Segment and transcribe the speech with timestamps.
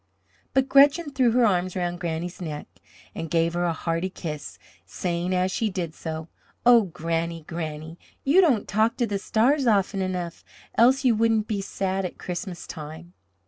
[0.55, 2.65] but Gretchen threw her arm around Granny's neck
[3.13, 6.27] and gave her a hearty kiss, saying as she did so:
[6.65, 10.43] "Oh, Granny, Granny, you don't talk to the stars often enough,
[10.73, 13.13] else you wouldn't be sad at Christmas time."